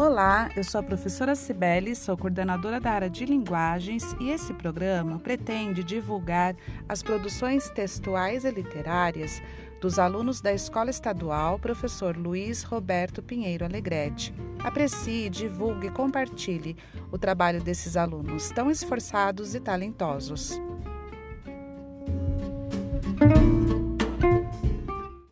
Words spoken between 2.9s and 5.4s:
área de linguagens e esse programa